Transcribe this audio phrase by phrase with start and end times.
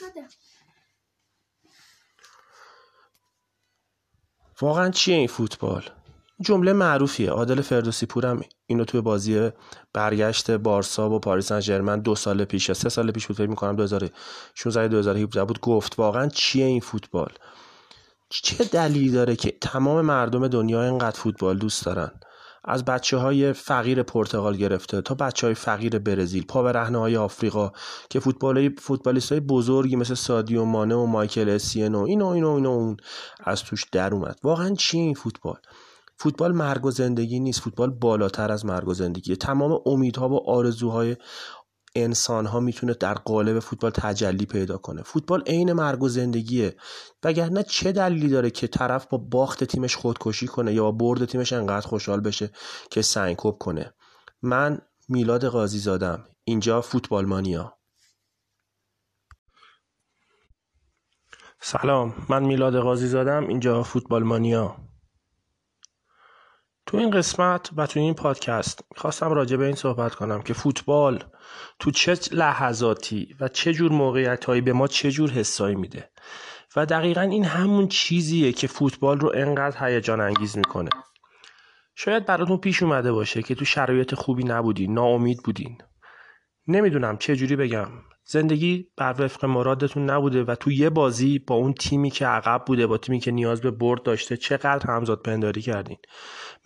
[0.00, 0.28] شده.
[4.60, 5.82] واقعا چیه این فوتبال؟
[6.40, 7.30] جمله معروفیه.
[7.30, 9.50] عادل فردوسی پورم اینو توی بازی
[9.92, 14.88] برگشت بارسا و پاریس سن دو سال پیش سه سال پیش بود فکر می‌کنم 2016
[14.88, 17.32] 2017 بود گفت واقعا چیه این فوتبال؟
[18.28, 22.10] چه دلیلی داره که تمام مردم دنیا اینقدر فوتبال دوست دارن؟
[22.64, 27.16] از بچه های فقیر پرتغال گرفته تا بچه های فقیر برزیل پا به رهنه های
[27.16, 27.72] آفریقا
[28.10, 32.96] که فوتبال فوتبالیست های بزرگی مثل سادیو مانه و مایکل اسینو اینو اینو اینو اون
[33.44, 34.38] از توش در اومد.
[34.42, 35.58] واقعا چی این فوتبال؟
[36.16, 37.60] فوتبال مرگ و زندگی نیست.
[37.60, 39.36] فوتبال بالاتر از مرگ و زندگی.
[39.36, 41.16] تمام امیدها و آرزوهای
[41.94, 45.02] انسان ها می‌تونه در قالب فوتبال تجلی پیدا کنه.
[45.02, 46.76] فوتبال عین مرگ و زندگیه.
[47.22, 51.52] وگرنه چه دلیلی داره که طرف با باخت تیمش خودکشی کنه یا با برد تیمش
[51.52, 52.50] انقدر خوشحال بشه
[52.90, 53.94] که سنگکوب کنه؟
[54.42, 57.76] من میلاد قاضی زادم اینجا فوتبال مانیا.
[61.60, 62.14] سلام.
[62.28, 64.89] من میلاد قاضی زادم اینجا فوتبال مانیا.
[66.90, 71.24] تو این قسمت و تو این پادکست می‌خواستم راجع به این صحبت کنم که فوتبال
[71.78, 76.10] تو چه لحظاتی و چه جور موقعیت هایی به ما چه جور حسایی میده.
[76.76, 80.90] و دقیقا این همون چیزیه که فوتبال رو انقدر هیجان انگیز می‌کنه.
[81.94, 85.78] شاید براتون پیش اومده باشه که تو شرایط خوبی نبودین ناامید بودین.
[86.68, 87.88] نمی‌دونم چه جوری بگم.
[88.24, 92.86] زندگی بر وفق مرادتون نبوده و تو یه بازی با اون تیمی که عقب بوده
[92.86, 95.98] با تیمی که نیاز به برد داشته چقدر همزاد پنداری کردین؟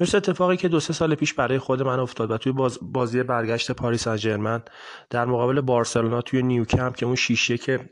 [0.00, 3.72] مثل اتفاقی که دو سه سال پیش برای خود من افتاد و توی بازی برگشت
[3.72, 4.62] پاریس سن
[5.10, 7.91] در مقابل بارسلونا توی نیوکمپ که اون شیشه که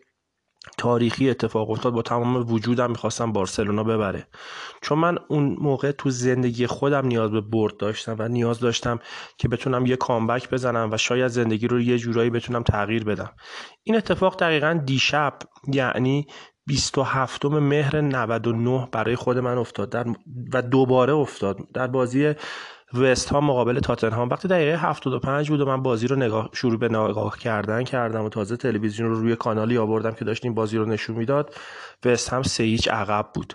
[0.79, 4.27] تاریخی اتفاق افتاد با تمام وجودم می‌خواستم بارسلونا ببره.
[4.83, 8.99] چون من اون موقع تو زندگی خودم نیاز به برد داشتم و نیاز داشتم
[9.39, 13.31] که بتونم یه کامبک بزنم و شاید زندگی رو یه جورایی بتونم تغییر بدم.
[13.83, 15.39] این اتفاق دقیقا دیشب
[15.73, 16.27] یعنی
[16.67, 19.91] 27 مهر 99 برای خود من افتاد.
[19.91, 20.07] در
[20.53, 21.59] و دوباره افتاد.
[21.75, 22.35] در بازی
[22.95, 24.29] وست ها مقابل تاتنهام.
[24.29, 28.29] وقتی دقیقه 75 بود و من بازی رو نگاه شروع به نگاه کردن کردم و
[28.29, 31.55] تازه تلویزیون رو روی کانالی آوردم که داشتیم بازی رو نشون می‌داد
[32.05, 33.55] وست هم سه هیچ عقب بود.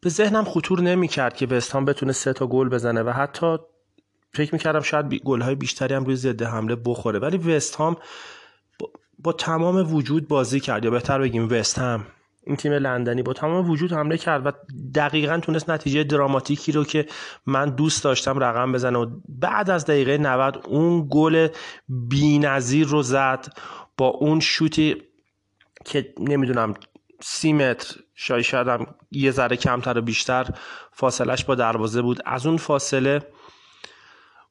[0.00, 3.56] به ذهنم خطور نمی کرد که وست هم بتونه سه تا گل بزنه و حتی
[4.32, 7.18] فکر می کردم شاید گل های بیشتری هم روی ضد حمله بخوره.
[7.18, 7.96] ولی وست هم
[8.78, 10.84] با, با تمام وجود بازی کرد.
[10.84, 12.06] یا بهتر بگیم وست هم
[12.48, 14.52] این تیم لندنی با تمام وجود حمله کرد و
[14.94, 17.06] دقیقا تونست نتیجه دراماتیکی رو که
[17.46, 18.98] من دوست داشتم رقم بزنه.
[18.98, 21.48] و بعد از دقیقه 90 اون گل
[21.88, 23.54] بینظیر رو زد
[23.96, 25.02] با اون شوتی
[25.84, 26.74] که نمی‌دونم
[27.20, 30.46] سی متر شاید شاید یه ذره کمتر و بیشتر
[30.92, 32.22] فاصلش با دروازه بود.
[32.26, 33.22] از اون فاصله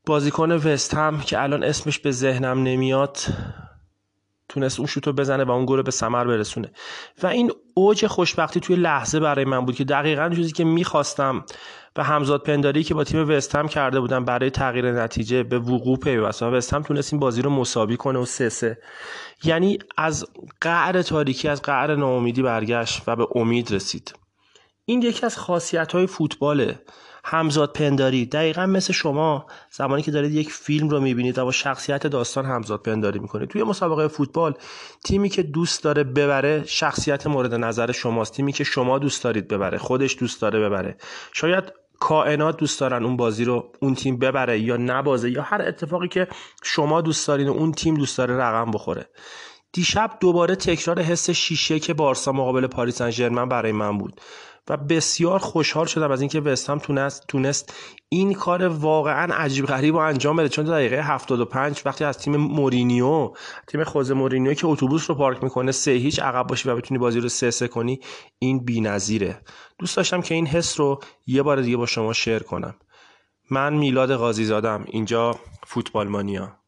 [0.06, 3.18] بازیکن وست هم که الان اسمش به ذهنم نمیاد
[4.50, 6.72] تونست اون شوتو بزنه و اون گل به ثمر برسونه.
[7.24, 11.46] و این اوج خوشبختی توی لحظه برای من بود که دقیقا چیزی که می‌خواستم
[11.96, 16.44] و همزاد پنداری که با تیم وستهم کرده بودم برای تغییر نتیجه به وقوع پیوست
[16.44, 18.78] و وستهم تونست این بازی رو مساوی کنه و سه سه.
[19.44, 20.26] یعنی از
[20.62, 24.14] قعر تاریکی از قعر ناامیدی برگشت و به امید رسید.
[24.90, 26.80] این یکی از خاصیت های فوتباله.
[27.26, 32.08] همزاد پنداری دقیقا مثل شما زمانی که دارید یک فیلم رو می‌بینید و با شخصیت
[32.08, 33.50] داستان همزاد پنداری می‌کنید.
[33.50, 34.54] توی مسابقه فوتبال
[35.06, 38.34] تیمی که دوست داره ببره شخصیت مورد نظر شماست.
[38.34, 40.98] تیمی که شما دوست دارید ببره خودش دوست داره ببره.
[41.34, 41.64] شاید
[42.00, 46.28] کائنات دوست دارن اون بازی رو اون تیم ببره یا نبازه یا هر اتفاقی که
[46.64, 49.10] شما دوست دارین و اون تیم دوست داره رقم بخوره.
[49.74, 54.22] دیشب دوباره تکرار حس شیشه که بارسا مقابل پاریس سن برای من بود.
[54.70, 57.74] و بسیار خوشحال شدم از اینکه وستهم تونست تونست
[58.10, 60.50] این کار واقعا عجیب غریب و انجام بده.
[60.50, 63.32] چون دقیقه 75 وقتی از تیم مورینیو
[63.68, 67.20] تیم خوزه مورینیو که اتوبوس رو پارک می‌کنه سه هیچ عقب باشی و بتونی بازی
[67.20, 68.00] رو سه سه کنی
[68.40, 69.42] این بی‌نظیره.
[69.80, 72.76] دوست داشتم که این حس رو یه بار دیگه با شما شیر کنم.
[73.52, 76.67] من میلاد قاضی زادم اینجا فوتبال مانیا.